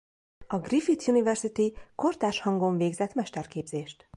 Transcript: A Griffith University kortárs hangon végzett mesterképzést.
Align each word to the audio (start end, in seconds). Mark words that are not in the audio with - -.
A 0.47 0.59
Griffith 0.59 1.07
University 1.07 1.73
kortárs 1.95 2.39
hangon 2.39 2.77
végzett 2.77 3.13
mesterképzést. 3.13 4.05